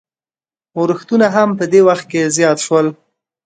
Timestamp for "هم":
1.35-1.49